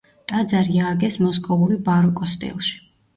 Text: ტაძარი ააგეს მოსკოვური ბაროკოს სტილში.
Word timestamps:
ტაძარი 0.29 0.79
ააგეს 0.85 1.17
მოსკოვური 1.25 1.77
ბაროკოს 1.91 2.33
სტილში. 2.39 2.73